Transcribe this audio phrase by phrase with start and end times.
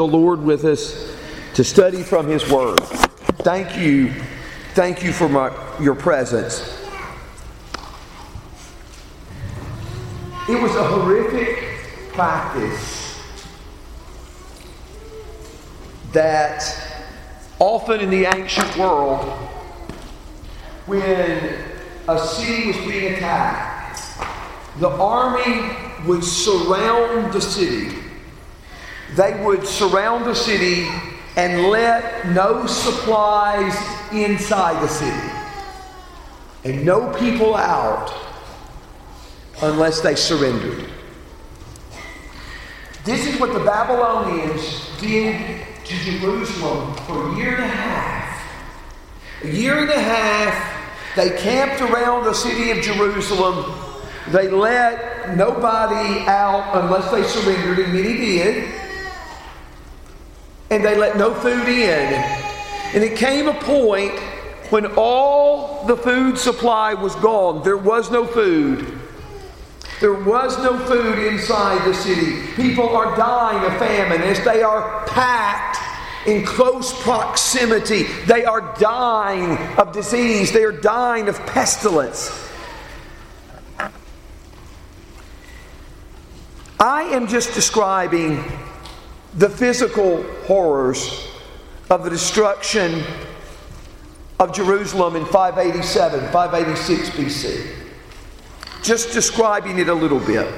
[0.00, 1.14] the Lord with us
[1.52, 2.80] to study from His Word.
[3.44, 4.10] Thank you.
[4.72, 6.60] Thank you for my, your presence.
[10.48, 13.20] It was a horrific practice
[16.12, 16.64] that
[17.58, 19.28] often in the ancient world,
[20.86, 21.62] when
[22.08, 24.00] a city was being attacked,
[24.78, 25.76] the army
[26.06, 27.99] would surround the city.
[29.16, 30.88] They would surround the city
[31.36, 33.74] and let no supplies
[34.12, 35.30] inside the city
[36.64, 38.14] and no people out
[39.62, 40.84] unless they surrendered.
[43.04, 49.44] This is what the Babylonians did to Jerusalem for a year and a half.
[49.44, 53.74] A year and a half, they camped around the city of Jerusalem.
[54.28, 58.70] They let nobody out unless they surrendered, and many did.
[60.70, 62.14] And they let no food in.
[62.94, 64.18] And it came a point
[64.70, 68.98] when all the food supply was gone, there was no food.
[70.00, 72.46] There was no food inside the city.
[72.54, 75.78] People are dying of famine as they are packed
[76.26, 78.04] in close proximity.
[78.26, 80.52] They are dying of disease.
[80.52, 82.30] They are dying of pestilence.
[86.78, 88.42] I am just describing
[89.34, 91.26] the physical horrors
[91.88, 93.02] of the destruction
[94.38, 97.80] of Jerusalem in 587, 586 BC
[98.82, 100.52] just describing it a little bit.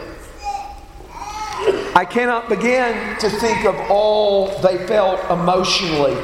[1.95, 6.17] I cannot begin to think of all they felt emotionally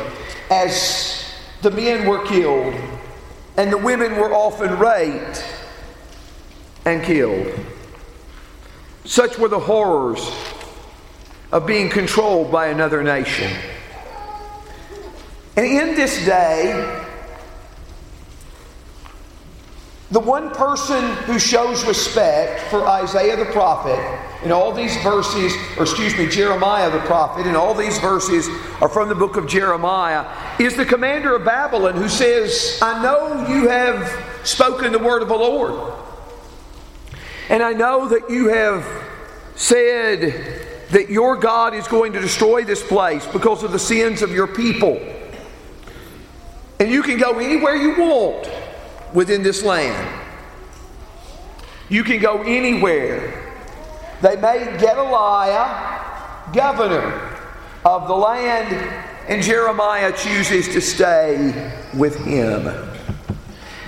[0.51, 1.25] as
[1.63, 2.75] the men were killed
[3.57, 5.45] and the women were often raped
[6.85, 7.47] and killed.
[9.05, 10.21] Such were the horrors
[11.51, 13.51] of being controlled by another nation.
[15.57, 17.05] And in this day,
[20.11, 23.99] the one person who shows respect for Isaiah the prophet
[24.45, 28.49] in all these verses, or excuse me, Jeremiah the prophet, and all these verses
[28.81, 30.27] are from the book of Jeremiah,
[30.61, 35.29] is the commander of Babylon who says, I know you have spoken the word of
[35.29, 35.93] the Lord.
[37.51, 38.87] And I know that you have
[39.57, 44.33] said that your God is going to destroy this place because of the sins of
[44.33, 44.99] your people.
[46.81, 48.49] And you can go anywhere you want
[49.13, 50.25] within this land.
[51.89, 53.55] You can go anywhere.
[54.23, 57.37] They made Gedaliah governor
[57.85, 58.75] of the land,
[59.29, 62.65] and Jeremiah chooses to stay with him.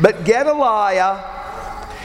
[0.01, 1.25] But Gedaliah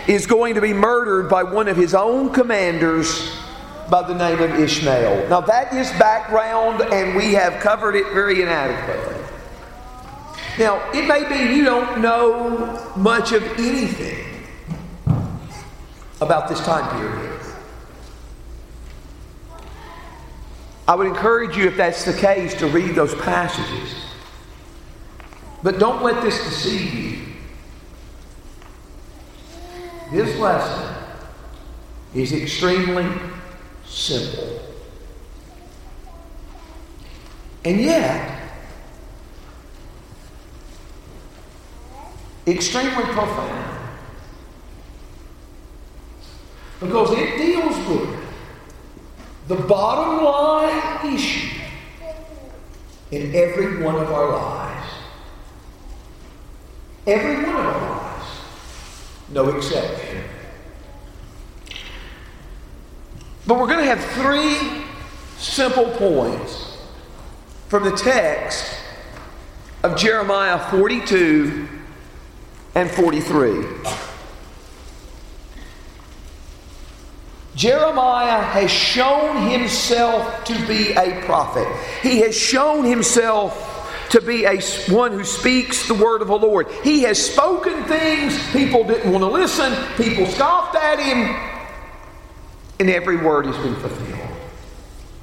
[0.08, 3.45] is going to be murdered by one of his own commanders
[3.90, 5.30] by the name of Ishmael.
[5.30, 9.24] Now, that is background, and we have covered it very inadequately.
[10.58, 14.26] Now, it may be you don't know much of anything
[16.22, 17.42] about this time period.
[20.88, 23.96] I would encourage you, if that's the case, to read those passages.
[25.64, 27.22] But don't let this deceive you.
[30.12, 30.96] This lesson
[32.14, 33.06] is extremely
[33.88, 34.60] simple.
[37.64, 38.42] And yet,
[42.48, 43.80] extremely profound.
[46.80, 48.20] Because it deals with
[49.48, 51.60] the bottom line issue
[53.12, 54.94] in every one of our lives.
[57.08, 58.28] Every one of our lives.
[59.30, 60.24] No exception.
[63.48, 64.84] But we're going to have three
[65.38, 66.78] simple points
[67.68, 68.76] from the text
[69.84, 71.68] of Jeremiah 42
[72.74, 73.66] and 43.
[77.56, 81.68] Jeremiah has shown himself to be a prophet.
[82.02, 83.72] He has shown himself
[84.10, 84.60] to be a
[84.90, 86.68] one who speaks the word of the Lord.
[86.84, 91.55] He has spoken things people didn't want to listen, people scoffed at him,
[92.80, 94.30] and every word has been fulfilled.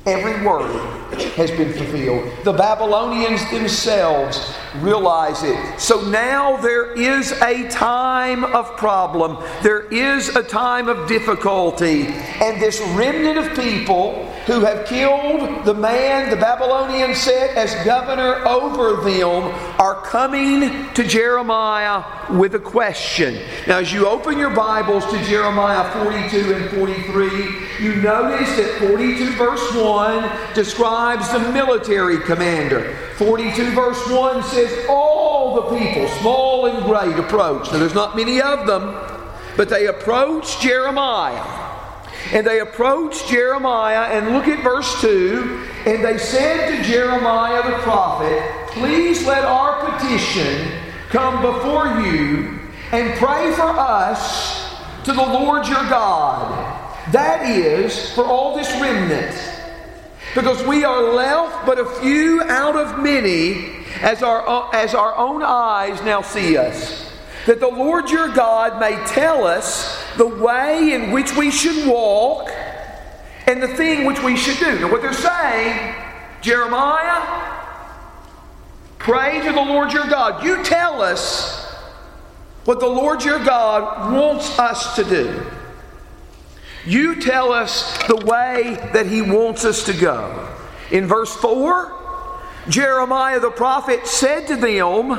[0.07, 1.02] Every word
[1.37, 2.31] has been fulfilled.
[2.45, 5.79] The Babylonians themselves realize it.
[5.79, 12.61] So now there is a time of problem, there is a time of difficulty, and
[12.61, 19.03] this remnant of people who have killed the man the Babylonians set as governor over
[19.03, 19.45] them
[19.79, 23.41] are coming to Jeremiah with a question.
[23.69, 29.33] Now, as you open your Bibles to Jeremiah 42 and 43, you notice that 42
[29.33, 32.97] verse 1 describes the military commander.
[33.17, 37.71] 42 verse 1 says, All the people, small and great, approach.
[37.73, 38.95] Now, there's not many of them,
[39.57, 41.43] but they approach Jeremiah.
[42.33, 45.67] And they approached Jeremiah, and look at verse 2.
[45.87, 50.73] And they said to Jeremiah the prophet, Please let our petition
[51.09, 52.61] come before you
[52.93, 54.73] and pray for us
[55.05, 56.79] to the Lord your God.
[57.11, 59.52] That is, for all this remnant.
[60.35, 65.15] Because we are left but a few out of many, as our, uh, as our
[65.17, 67.13] own eyes now see us
[67.47, 72.49] that the Lord your God may tell us the way in which we should walk
[73.47, 74.79] and the thing which we should do.
[74.79, 75.95] Now, what they're saying,
[76.41, 77.67] Jeremiah,
[78.99, 80.45] pray to the Lord your God.
[80.45, 81.65] You tell us
[82.65, 85.43] what the Lord your God wants us to do.
[86.85, 90.49] You tell us the way that he wants us to go.
[90.91, 91.93] In verse 4,
[92.69, 95.13] Jeremiah the prophet said to them,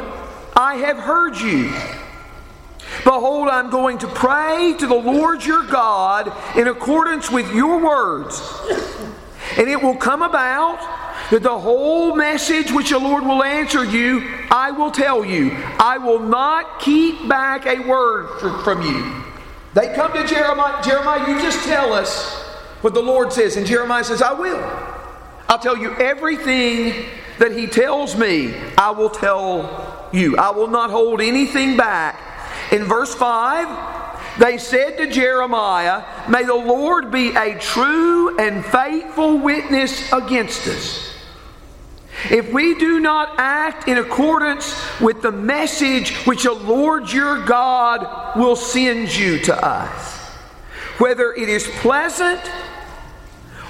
[0.55, 1.73] I have heard you.
[3.03, 8.41] Behold, I'm going to pray to the Lord your God in accordance with your words.
[9.57, 10.79] And it will come about
[11.31, 15.51] that the whole message which the Lord will answer you, I will tell you.
[15.79, 18.27] I will not keep back a word
[18.63, 19.22] from you.
[19.73, 22.33] They come to Jeremiah, Jeremiah, you just tell us
[22.81, 23.57] what the Lord says.
[23.57, 24.59] And Jeremiah says, I will.
[25.49, 27.09] I'll tell you everything
[27.39, 30.37] that he tells me, I will tell you.
[30.37, 32.19] I will not hold anything back.
[32.71, 39.37] In verse 5, they said to Jeremiah, May the Lord be a true and faithful
[39.37, 41.12] witness against us.
[42.31, 48.37] If we do not act in accordance with the message which the Lord your God
[48.37, 50.19] will send you to us,
[50.99, 52.39] whether it is pleasant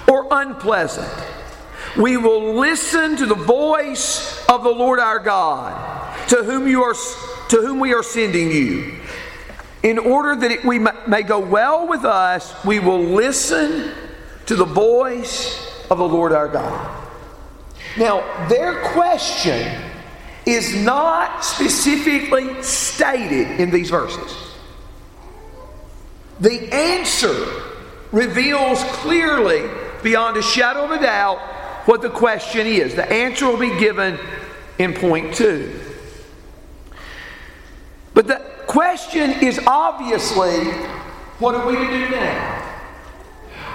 [0.08, 1.12] or unpleasant,
[1.98, 6.96] we will listen to the voice of the Lord our God, to whom you are
[7.50, 8.96] to whom we are sending you.
[9.84, 13.92] In order that it, we may go well with us, we will listen
[14.46, 17.03] to the voice of the Lord our God.
[17.98, 19.82] Now, their question
[20.46, 24.36] is not specifically stated in these verses.
[26.40, 27.64] The answer
[28.12, 29.70] reveals clearly,
[30.02, 31.40] beyond a shadow of a doubt,
[31.86, 32.96] what the question is.
[32.96, 34.20] The answer will be given
[34.80, 35.80] in point two.
[38.14, 40.66] But the question is obviously
[41.40, 42.63] what are we to do now?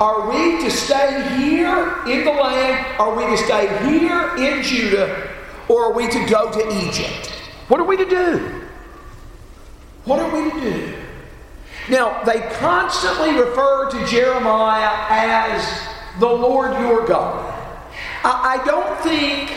[0.00, 2.86] Are we to stay here in the land?
[3.00, 5.28] Are we to stay here in Judah?
[5.68, 7.32] Or are we to go to Egypt?
[7.66, 8.62] What are we to do?
[10.04, 10.94] What are we to do?
[11.90, 15.88] Now, they constantly refer to Jeremiah as
[16.20, 17.54] the Lord your God.
[18.22, 19.52] I, I don't think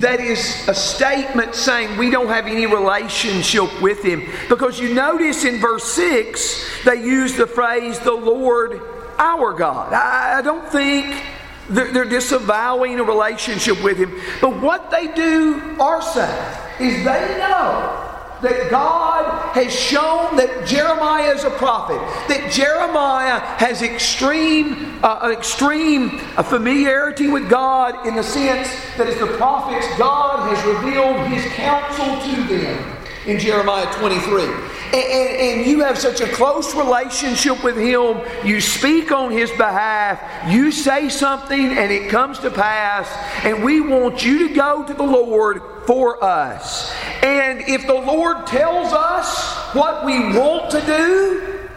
[0.00, 4.28] that is a statement saying we don't have any relationship with him.
[4.48, 8.82] Because you notice in verse 6, they use the phrase, the Lord
[9.18, 9.92] our God.
[9.92, 11.22] I, I don't think
[11.68, 14.18] they're, they're, disavowing a relationship with him.
[14.40, 18.08] But what they do are say is they know
[18.42, 21.98] that God has shown that Jeremiah is a prophet,
[22.28, 29.18] that Jeremiah has extreme, uh, extreme uh, familiarity with God in the sense that as
[29.18, 32.96] the prophets, God has revealed his counsel to them
[33.26, 34.77] in Jeremiah 23.
[34.92, 38.20] And, and, you have such a close relationship with Him.
[38.46, 40.50] You speak on His behalf.
[40.50, 43.06] You say something and it comes to pass.
[43.44, 46.90] And we want you to go to the Lord for us.
[47.22, 51.68] And if the Lord tells us what we want to do,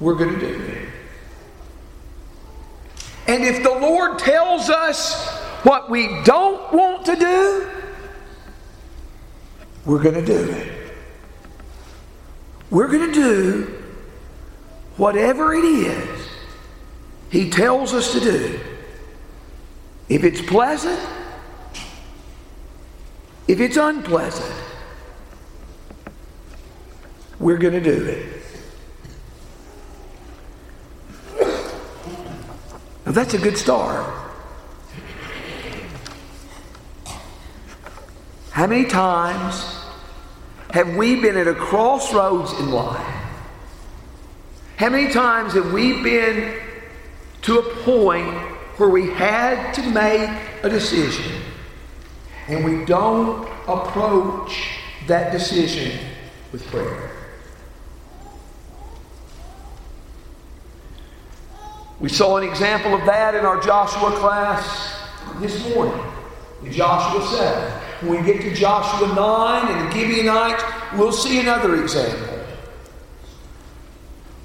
[0.00, 0.88] we're going to do it.
[3.26, 5.30] And if the Lord tells us
[5.62, 7.70] what we don't want to do,
[9.84, 10.94] we're going to do it.
[12.70, 13.82] We're going to do
[14.96, 16.28] whatever it is
[17.30, 18.60] He tells us to do.
[20.08, 21.00] If it's pleasant,
[23.48, 24.54] if it's unpleasant,
[27.38, 28.42] we're going to do it.
[33.04, 34.21] Now that's a good start.
[38.52, 39.64] How many times
[40.70, 43.06] have we been at a crossroads in life?
[44.76, 46.60] How many times have we been
[47.42, 48.34] to a point
[48.76, 50.30] where we had to make
[50.62, 51.42] a decision
[52.48, 55.98] and we don't approach that decision
[56.52, 57.10] with prayer.
[62.00, 65.00] We saw an example of that in our Joshua class
[65.40, 66.04] this morning,
[66.64, 67.81] in Joshua 7.
[68.02, 72.36] When we get to Joshua 9 and the Gibeonites, we'll see another example.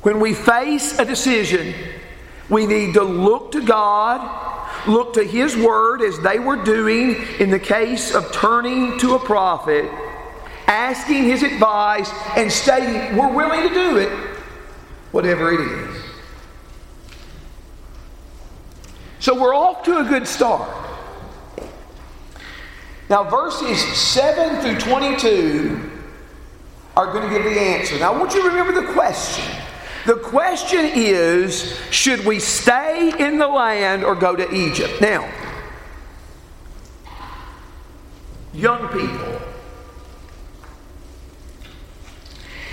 [0.03, 1.73] When we face a decision,
[2.49, 7.49] we need to look to God, look to His Word as they were doing in
[7.49, 9.89] the case of turning to a prophet,
[10.67, 14.09] asking His advice, and stating, We're willing to do it,
[15.11, 16.03] whatever it is.
[19.19, 20.76] So we're off to a good start.
[23.09, 25.91] Now, verses 7 through 22
[26.97, 27.97] are going to give the answer.
[27.99, 29.45] Now, I want you to remember the question.
[30.05, 34.99] The question is should we stay in the land or go to Egypt?
[34.99, 35.29] Now,
[38.53, 39.41] young people.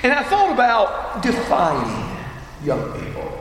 [0.02, 2.16] And I thought about defining
[2.64, 3.40] young people.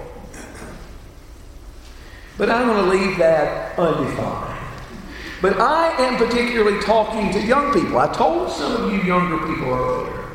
[2.38, 4.63] But I'm going to leave that undefined.
[5.44, 7.98] But I am particularly talking to young people.
[7.98, 10.26] I told some of you younger people earlier.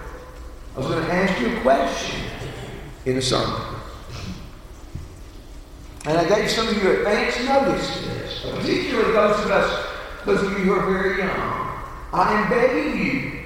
[0.76, 2.20] I was going to ask you a question
[3.06, 3.58] in a sermon.
[6.04, 9.86] And I gave some of you advance notice to this, particularly those of us,
[10.26, 11.30] those of you who are very young.
[12.12, 13.40] I am begging you,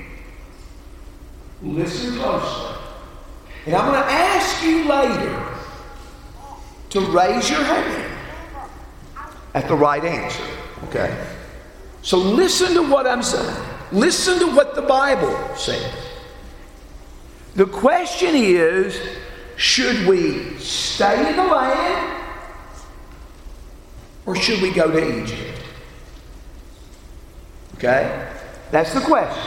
[1.62, 2.76] listen closely.
[3.66, 5.46] And I'm going to ask you later
[6.90, 8.18] to raise your hand
[9.54, 10.42] at the right answer.
[10.88, 11.31] Okay?
[12.02, 13.56] So listen to what I'm saying.
[13.92, 15.92] Listen to what the Bible says.
[17.54, 19.00] The question is
[19.56, 22.24] should we stay in the land
[24.26, 25.60] or should we go to Egypt?
[27.74, 28.30] Okay?
[28.70, 29.42] That's the question.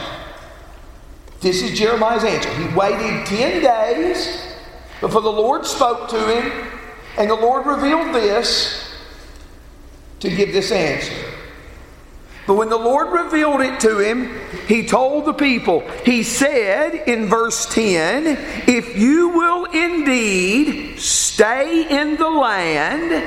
[1.42, 2.54] This is Jeremiah's answer.
[2.56, 4.56] He waited 10 days
[5.02, 6.70] before the Lord spoke to him,
[7.18, 8.94] and the Lord revealed this
[10.20, 11.14] to give this answer.
[12.48, 14.30] But when the Lord revealed it to him,
[14.68, 18.38] he told the people, he said in verse 10,
[18.68, 23.24] If you will indeed stay in the land,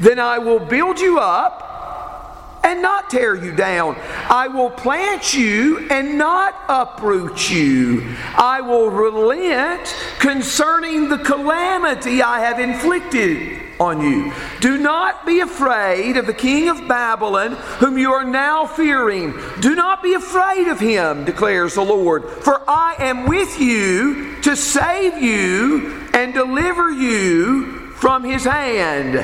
[0.00, 3.96] then I will build you up and not tear you down.
[4.30, 8.16] I will plant you and not uproot you.
[8.34, 14.32] I will relent concerning the calamity I have inflicted on you.
[14.60, 19.34] Do not be afraid of the king of Babylon, whom you are now fearing.
[19.60, 24.56] Do not be afraid of him, declares the Lord, for I am with you to
[24.56, 29.16] save you and deliver you from his hand.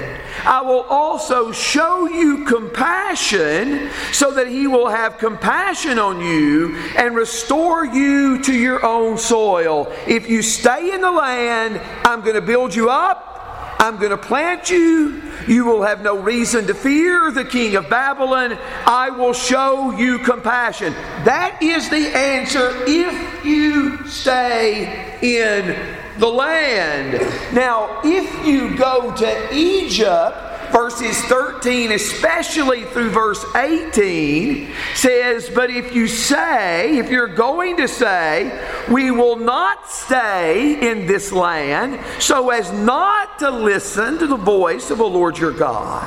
[0.44, 7.16] I will also show you compassion so that he will have compassion on you and
[7.16, 9.92] restore you to your own soil.
[10.06, 13.37] If you stay in the land, I'm going to build you up
[13.78, 15.22] I'm going to plant you.
[15.46, 18.58] You will have no reason to fear the king of Babylon.
[18.84, 20.92] I will show you compassion.
[21.24, 27.12] That is the answer if you stay in the land.
[27.54, 30.36] Now, if you go to Egypt,
[30.78, 37.88] verses 13, especially through verse 18, says, But if you say, if you're going to
[37.88, 44.36] say, we will not stay in this land, so as not to listen to the
[44.36, 46.06] voice of the Lord your God,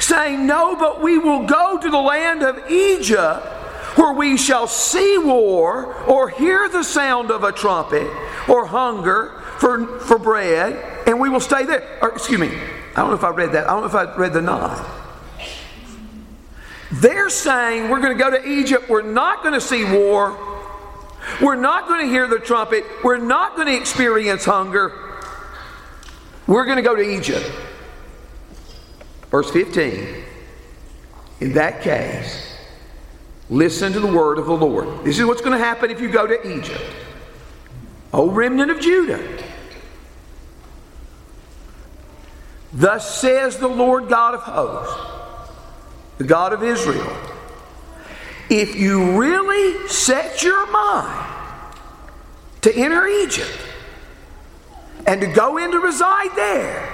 [0.00, 3.46] saying, No, but we will go to the land of Egypt
[3.98, 8.10] where we shall see war or hear the sound of a trumpet
[8.48, 11.98] or hunger for, for bread, and we will stay there.
[12.00, 12.50] Or, excuse me,
[12.96, 13.68] I don't know if I read that.
[13.68, 14.84] I don't know if I read the nine.
[16.92, 18.88] They're saying we're going to go to Egypt.
[18.88, 20.38] We're not going to see war.
[21.42, 22.84] We're not going to hear the trumpet.
[23.02, 24.92] We're not going to experience hunger.
[26.46, 27.50] We're going to go to Egypt.
[29.30, 30.22] Verse 15.
[31.40, 32.56] In that case,
[33.50, 35.04] listen to the word of the Lord.
[35.04, 36.84] This is what's going to happen if you go to Egypt.
[38.12, 39.20] O remnant of Judah.
[42.74, 45.48] Thus says the Lord God of hosts,
[46.18, 47.16] the God of Israel.
[48.50, 51.30] If you really set your mind
[52.62, 53.58] to enter Egypt
[55.06, 56.90] and to go in to reside there,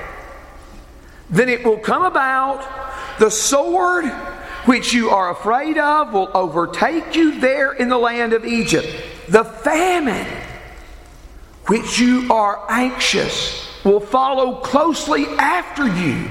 [1.30, 4.04] then it will come about the sword
[4.66, 8.86] which you are afraid of will overtake you there in the land of Egypt.
[9.28, 10.26] The famine
[11.66, 16.28] which you are anxious will follow closely after you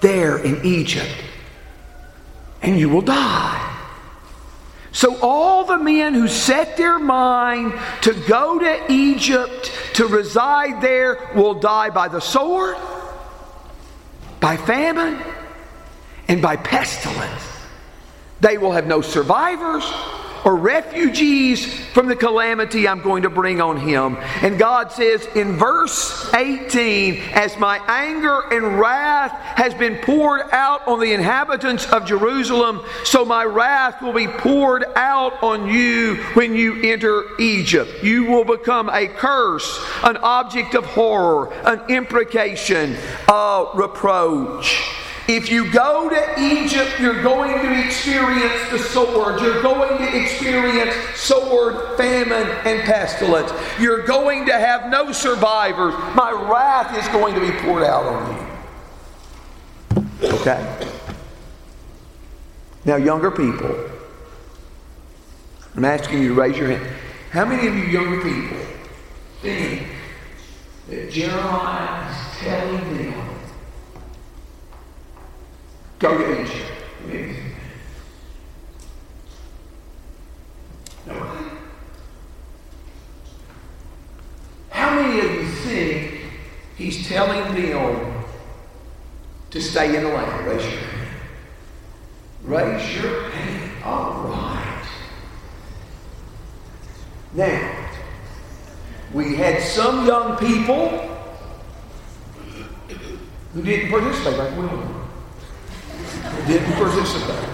[0.00, 1.14] there in Egypt,
[2.62, 3.70] and you will die.
[4.92, 11.30] So, all the men who set their mind to go to Egypt to reside there
[11.34, 12.76] will die by the sword,
[14.38, 15.20] by famine,
[16.28, 17.42] and by pestilence.
[18.40, 19.84] They will have no survivors
[20.44, 24.16] or refugees from the calamity I'm going to bring on him.
[24.42, 30.86] And God says in verse 18, As my anger and wrath has been poured out
[30.86, 36.54] on the inhabitants of Jerusalem, so my wrath will be poured out on you when
[36.54, 38.02] you enter Egypt.
[38.02, 42.96] You will become a curse, an object of horror, an imprecation,
[43.28, 45.03] a reproach.
[45.26, 49.40] If you go to Egypt, you're going to experience the sword.
[49.40, 53.50] You're going to experience sword, famine, and pestilence.
[53.80, 55.94] You're going to have no survivors.
[56.14, 60.28] My wrath is going to be poured out on you.
[60.40, 60.90] Okay?
[62.84, 63.74] Now, younger people,
[65.74, 66.86] I'm asking you to raise your hand.
[67.30, 68.58] How many of you younger people
[69.40, 69.86] think
[70.90, 73.33] that Jeremiah is telling them
[76.04, 76.50] Go get.
[81.06, 81.14] No.
[84.68, 86.20] How many of you think
[86.76, 88.22] he's telling them
[89.50, 90.46] to stay in the land?
[90.46, 91.08] Raise your hand.
[92.42, 93.82] Raise your hand.
[93.82, 94.86] All right.
[97.32, 97.88] Now,
[99.14, 100.98] we had some young people
[103.54, 105.03] who didn't participate like we were
[106.46, 107.48] didn't participate.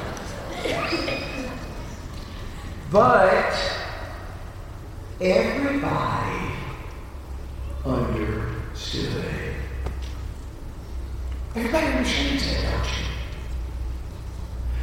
[2.90, 3.54] But
[5.20, 6.54] everybody
[7.84, 9.24] understood.
[11.54, 13.04] Everybody understands that, don't you?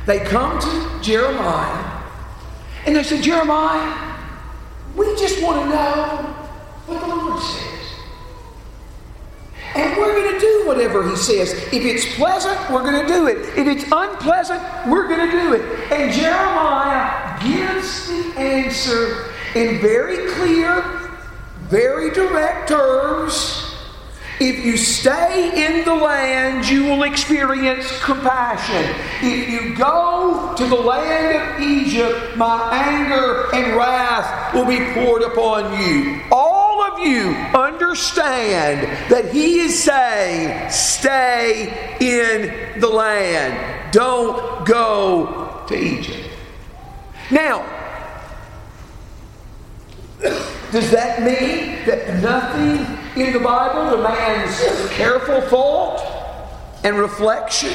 [0.06, 2.04] They come to Jeremiah
[2.86, 4.16] and they say, Jeremiah,
[4.96, 6.36] we just want to know
[6.86, 7.67] what the Lord says.
[9.78, 11.54] And we're going to do whatever he says.
[11.72, 13.38] If it's pleasant, we're going to do it.
[13.58, 15.62] If it's unpleasant, we're going to do it.
[15.92, 20.82] And Jeremiah gives the answer in very clear,
[21.70, 23.64] very direct terms.
[24.40, 28.96] If you stay in the land, you will experience compassion.
[29.22, 35.24] If you go to the land of Egypt, my anger and wrath will be poured
[35.24, 36.22] upon you.
[36.32, 36.57] All
[37.00, 43.94] you understand that he is saying, stay in the land.
[43.94, 46.30] Don't go to Egypt.
[47.32, 47.66] Now,
[50.72, 54.60] does that mean that nothing in the Bible demands
[54.92, 57.74] careful thought and reflection?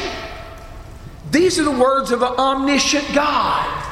[1.30, 3.88] These are the words of an omniscient God.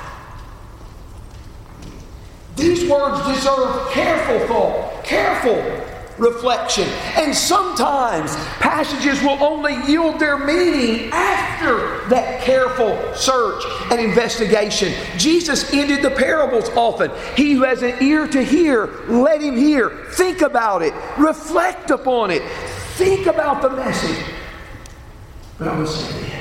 [2.56, 5.60] These words deserve careful thought, careful
[6.18, 6.84] reflection.
[7.16, 14.92] And sometimes passages will only yield their meaning after that careful search and investigation.
[15.16, 17.10] Jesus ended the parables often.
[17.36, 20.06] He who has an ear to hear, let him hear.
[20.12, 22.42] Think about it, reflect upon it,
[22.94, 24.24] think about the message.
[25.58, 26.39] But I say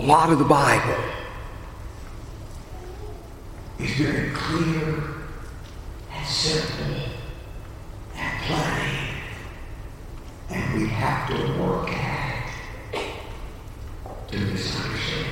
[0.00, 1.04] a lot of the Bible
[3.78, 5.04] is very clear
[6.10, 6.96] and simple
[8.16, 9.14] and plain.
[10.48, 12.50] And we have to work at
[12.94, 13.10] it
[14.28, 15.26] to misunderstand.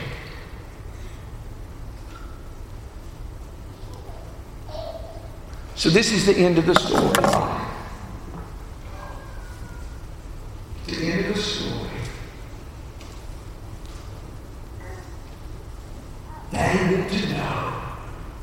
[5.77, 7.09] So this is the end of the story.
[10.87, 11.89] The end of the story.
[16.51, 17.73] They need to know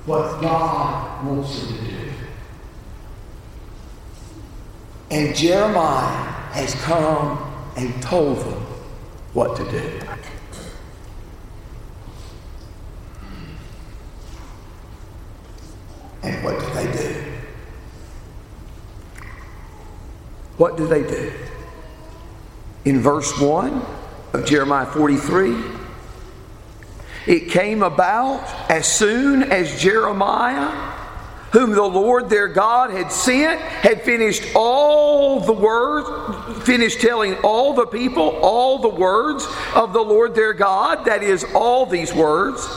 [0.06, 0.42] what
[1.46, 2.12] Them to do.
[5.12, 7.38] And Jeremiah has come
[7.78, 8.66] and told them
[9.34, 10.00] what to do.
[16.24, 17.24] And what do they do?
[20.58, 21.32] What do they do?
[22.86, 23.82] In verse 1
[24.34, 25.56] of Jeremiah 43,
[27.28, 30.95] it came about as soon as Jeremiah,
[31.56, 37.74] whom the Lord their God had sent, had finished all the words, finished telling all
[37.74, 42.68] the people all the words of the Lord their God, that is, all these words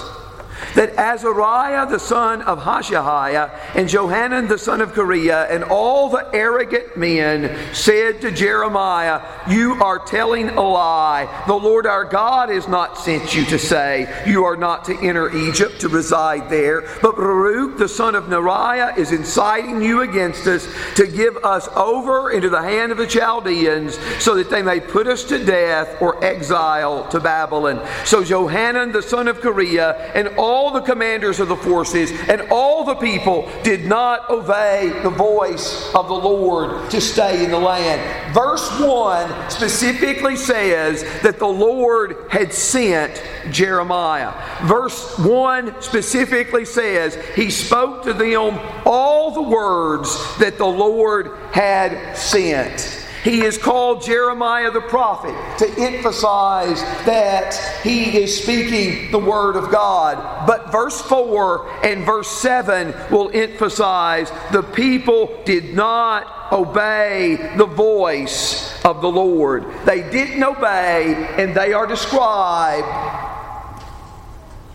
[0.78, 6.30] that Azariah the son of Hoshaiah and Johanan the son of Kareah and all the
[6.32, 11.44] arrogant men said to Jeremiah, You are telling a lie.
[11.48, 15.36] The Lord our God has not sent you to say, You are not to enter
[15.36, 16.82] Egypt to reside there.
[17.02, 22.30] But Baruch the son of Neriah is inciting you against us to give us over
[22.30, 26.24] into the hand of the Chaldeans so that they may put us to death or
[26.24, 27.84] exile to Babylon.
[28.04, 32.84] So Johanan the son of Kareah and all the commanders of the forces and all
[32.84, 38.34] the people did not obey the voice of the Lord to stay in the land.
[38.34, 44.32] Verse 1 specifically says that the Lord had sent Jeremiah.
[44.66, 52.16] Verse 1 specifically says he spoke to them all the words that the Lord had
[52.16, 52.97] sent.
[53.24, 59.70] He is called Jeremiah the prophet to emphasize that he is speaking the word of
[59.70, 60.46] God.
[60.46, 68.82] But verse 4 and verse 7 will emphasize the people did not obey the voice
[68.84, 69.64] of the Lord.
[69.84, 72.86] They didn't obey, and they are described.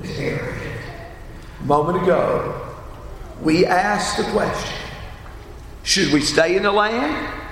[0.04, 2.76] A moment ago,
[3.42, 4.78] we asked the question
[5.84, 7.43] should we stay in the land?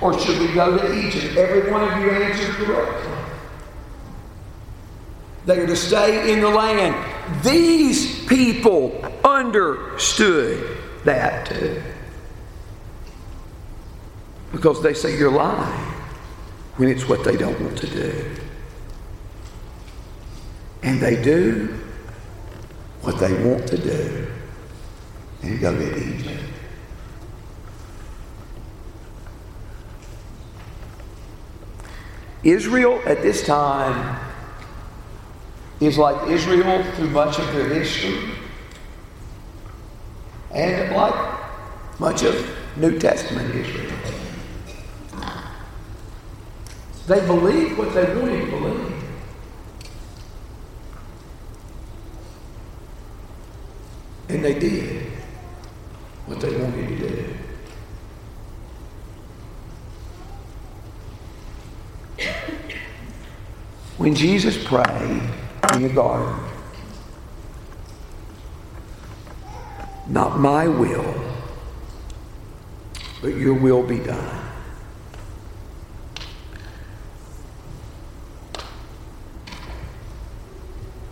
[0.00, 1.36] Or should we go to Egypt?
[1.36, 3.12] Every one of you answered correctly.
[5.46, 6.94] They are to stay in the land.
[7.42, 11.82] These people understood that too.
[14.52, 15.92] Because they say you're lying
[16.76, 18.36] when it's what they don't want to do.
[20.82, 21.78] And they do
[23.02, 24.26] what they want to do
[25.42, 26.45] and go to Egypt.
[32.46, 34.20] Israel at this time
[35.80, 38.30] is like Israel through much of their history
[40.52, 41.40] and like
[41.98, 43.92] much of New Testament Israel.
[47.08, 48.92] They believed what they wanted to believe.
[54.28, 55.06] And they did
[56.26, 57.25] what they wanted to do.
[63.98, 65.22] When Jesus prayed
[65.74, 66.38] in the garden,
[70.06, 71.14] not my will,
[73.22, 74.42] but your will be done.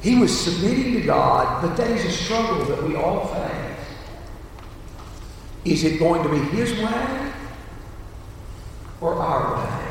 [0.02, 3.86] He was submitting to God, but that is a struggle that we all face.
[5.64, 7.32] Is it going to be His way
[9.00, 9.84] or our way?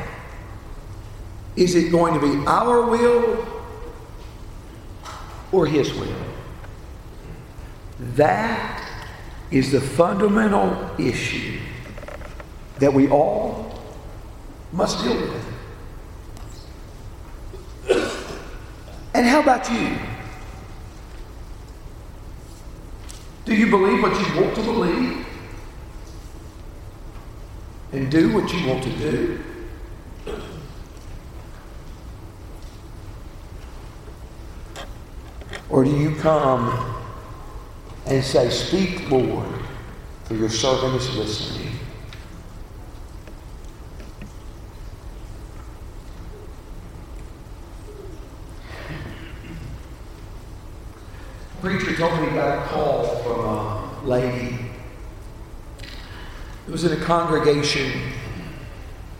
[1.56, 3.46] Is it going to be our will
[5.52, 6.16] or His will?
[8.16, 8.80] That
[9.50, 11.60] is the fundamental issue
[12.80, 13.78] that we all
[14.72, 15.44] must deal with.
[19.14, 19.96] And how about you?
[23.44, 25.26] Do you believe what you want to believe?
[27.92, 29.44] And do what you want to do?
[35.74, 37.02] Or do you come
[38.06, 39.52] and say, Speak, Lord,
[40.22, 41.72] for your servant is listening?
[51.60, 54.56] preacher told me got a call from a lady.
[56.68, 58.12] It was in a congregation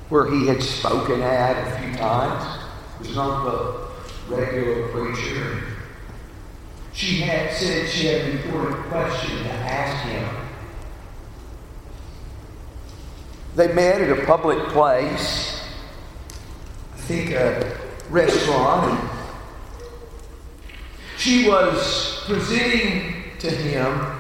[0.08, 2.64] where he had spoken at a few times.
[2.98, 5.73] He was not the regular preacher.
[6.94, 10.28] She had said she had an important question to ask him.
[13.56, 15.60] They met at a public place,
[16.92, 17.78] I think a
[18.10, 19.10] restaurant.
[21.18, 24.14] She was presenting to him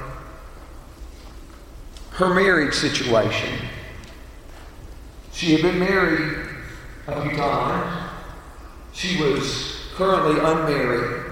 [2.10, 3.58] her marriage situation.
[5.32, 6.48] She had been married
[7.06, 8.10] a few times.
[8.92, 11.23] She was currently unmarried.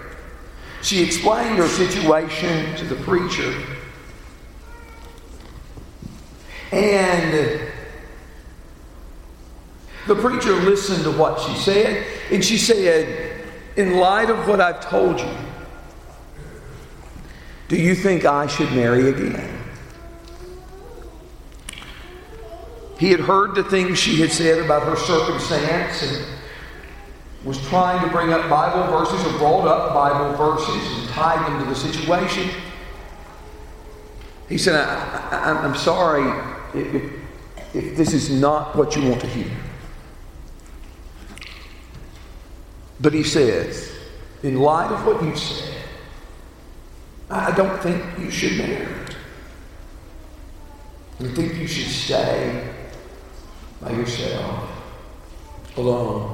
[0.83, 3.55] She explained her situation to the preacher.
[6.73, 7.61] And
[10.07, 14.81] the preacher listened to what she said, and she said, In light of what I've
[14.81, 15.37] told you,
[17.69, 19.61] do you think I should marry again?
[22.99, 26.25] He had heard the things she had said about her circumstance and
[27.45, 31.65] was trying to bring up Bible verses or brought up Bible verses and tied them
[31.65, 32.49] to the situation.
[34.49, 36.23] He said, I, am sorry
[36.75, 37.13] if,
[37.75, 39.51] if this is not what you want to hear.
[43.01, 43.93] But he says,
[44.43, 45.75] in light of what you said,
[47.31, 48.87] I don't think you should marry.
[51.19, 52.69] I think you should stay
[53.81, 54.69] by yourself,
[55.77, 56.32] alone.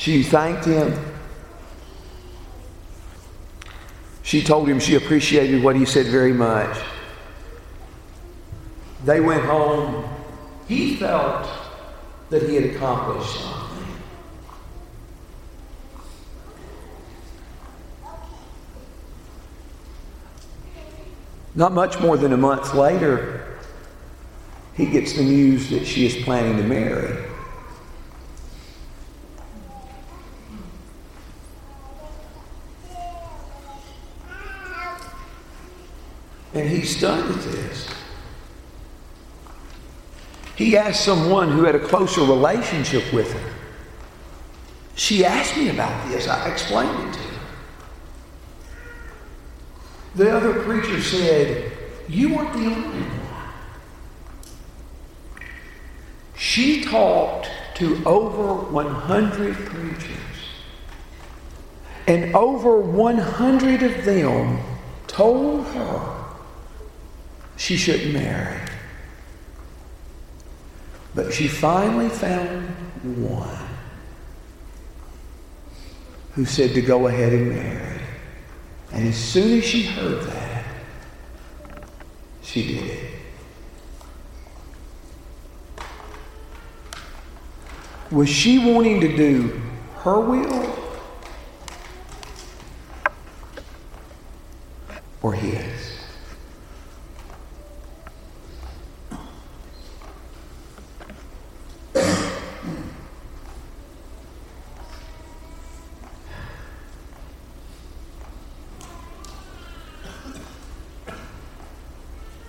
[0.00, 0.98] She thanked him.
[4.22, 6.74] She told him she appreciated what he said very much.
[9.04, 10.08] They went home.
[10.66, 11.46] He felt
[12.30, 13.86] that he had accomplished something.
[21.54, 23.58] Not much more than a month later,
[24.72, 27.29] he gets the news that she is planning to marry.
[36.60, 37.88] And he's stunned at this.
[40.56, 43.52] He asked someone who had a closer relationship with her.
[44.94, 46.28] She asked me about this.
[46.28, 47.40] I explained it to her.
[50.16, 51.72] The other preacher said,
[52.10, 53.26] You weren't the only one.
[56.36, 60.18] She talked to over 100 preachers.
[62.06, 64.60] And over 100 of them
[65.06, 66.19] told her
[67.60, 68.58] she shouldn't marry.
[71.14, 72.66] But she finally found
[73.02, 73.68] one
[76.32, 78.00] who said to go ahead and marry.
[78.92, 80.64] And as soon as she heard that,
[82.40, 83.10] she did it.
[88.10, 89.60] Was she wanting to do
[89.98, 90.76] her will
[95.20, 95.80] or his?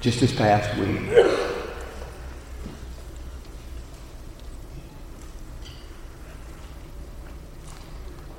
[0.01, 0.99] Just this past week.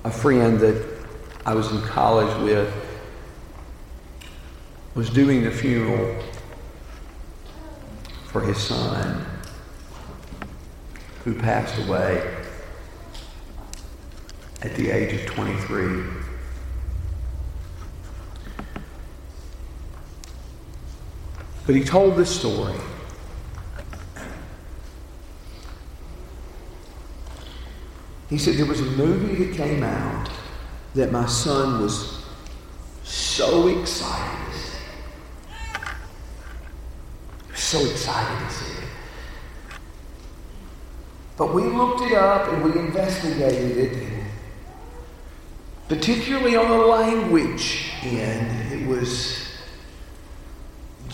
[0.05, 0.85] A friend that
[1.47, 2.75] I was in college with
[4.97, 6.21] was doing the funeral
[8.27, 9.25] for his son
[11.23, 12.37] who passed away
[14.63, 16.22] at the age of 23.
[21.67, 22.75] But he told this story.
[28.29, 30.31] He said there was a movie that came out
[30.95, 32.25] that my son was
[33.05, 34.79] so excited to see.
[37.55, 38.89] So excited to see it.
[41.37, 44.09] But we looked it up and we investigated it.
[45.89, 49.42] particularly on the language end, it was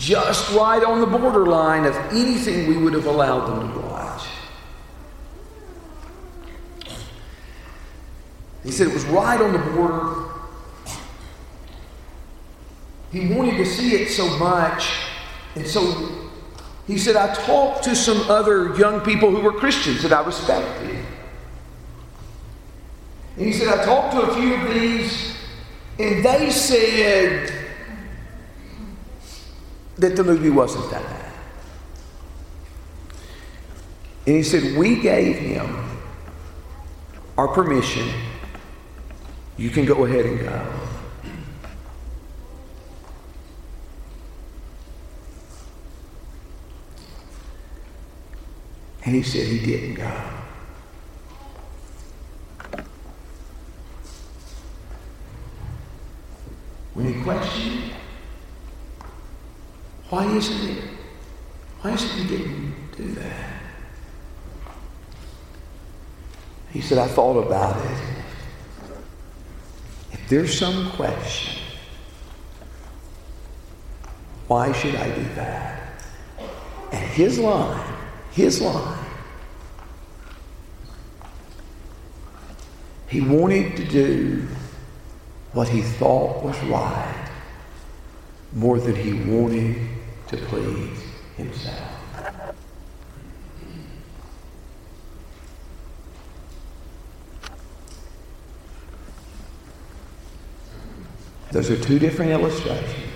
[0.09, 4.23] just right on the borderline of anything we would have allowed them to watch.
[8.63, 10.31] He said it was right on the border.
[13.11, 14.91] He wanted to see it so much.
[15.53, 16.31] And so
[16.87, 21.05] he said, I talked to some other young people who were Christians that I respected.
[23.37, 25.35] And he said, I talked to a few of these,
[25.99, 27.58] and they said,
[29.99, 31.33] that the movie wasn't that bad.
[34.25, 35.99] And he said, We gave him
[37.37, 38.07] our permission.
[39.57, 40.65] You can go ahead and go.
[49.05, 50.11] And he said he didn't go.
[56.93, 57.93] When he questioned,
[60.09, 60.83] why isn't it?
[61.81, 63.61] Why isn't he didn't do that?
[66.71, 67.97] He said, I thought about it.
[70.11, 71.61] If there's some question,
[74.47, 76.03] why should I do that?
[76.91, 77.93] And his line,
[78.31, 79.05] his line,
[83.07, 84.47] he wanted to do
[85.53, 87.29] what he thought was right
[88.53, 89.98] more than he wanted
[90.29, 90.99] to please
[91.37, 91.89] himself.
[101.51, 103.09] Those are two different illustrations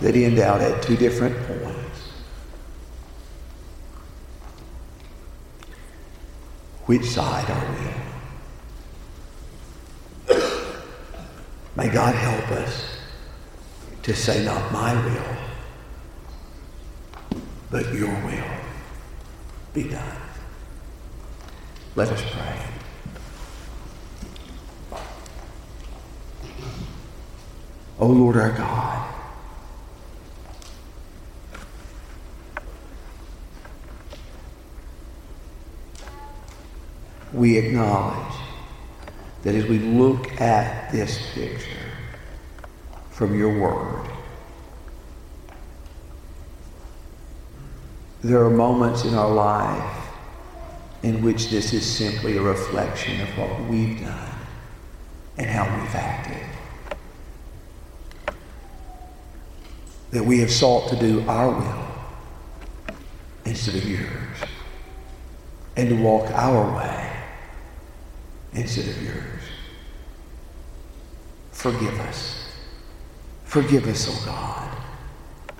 [0.00, 1.78] that end out at two different points.
[6.84, 7.86] Which side are we
[10.36, 10.50] on?
[11.76, 12.99] May God help us
[14.02, 15.36] to say, not my will,
[17.70, 18.50] but your will
[19.74, 20.16] be done.
[21.94, 22.70] Let us pray.
[27.98, 29.14] O oh Lord our God,
[37.34, 38.34] we acknowledge
[39.42, 41.89] that as we look at this picture
[43.20, 44.10] from your word,
[48.22, 50.06] there are moments in our life
[51.02, 54.30] in which this is simply a reflection of what we've done
[55.36, 56.42] and how we've acted.
[60.12, 61.86] That we have sought to do our will
[63.44, 64.38] instead of yours
[65.76, 67.12] and to walk our way
[68.54, 69.42] instead of yours.
[71.52, 72.39] Forgive us.
[73.50, 74.76] Forgive us, O God.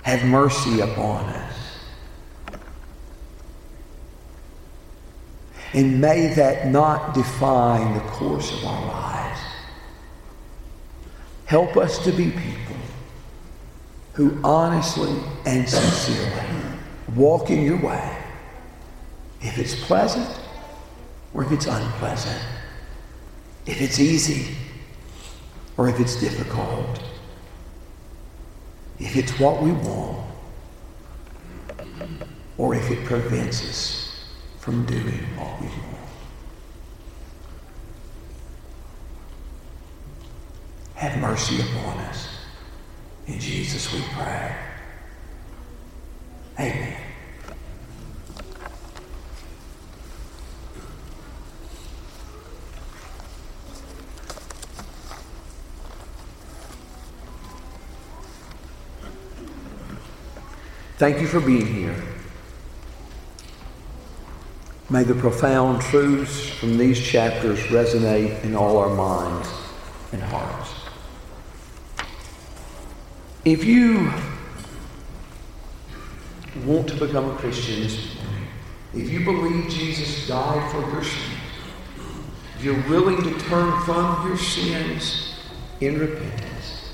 [0.03, 1.57] Have mercy upon us.
[5.73, 9.41] And may that not define the course of our lives.
[11.47, 12.77] Help us to be people
[14.15, 16.79] who honestly and sincerely
[17.15, 18.17] walk in your way.
[19.41, 20.29] If it's pleasant
[21.35, 22.41] or if it's unpleasant
[23.67, 24.57] if it's easy
[25.77, 27.01] or if it's difficult,
[29.01, 30.27] if it's what we want
[32.59, 34.27] or if it prevents us
[34.59, 35.97] from doing what we want.
[40.95, 42.29] Have mercy upon us.
[43.27, 44.55] In Jesus we pray.
[46.59, 47.10] Amen.
[61.01, 61.97] Thank you for being here.
[64.91, 69.49] May the profound truths from these chapters resonate in all our minds
[70.13, 70.75] and hearts.
[73.47, 74.13] If you
[76.67, 77.85] want to become a Christian
[78.93, 81.41] if you believe Jesus died for your sins,
[82.57, 85.35] if you're willing to turn from your sins
[85.81, 86.93] in repentance,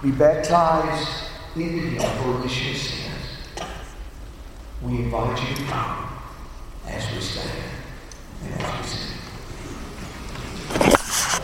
[0.00, 3.30] be baptized into Him for remission of sins
[4.82, 6.09] we invite you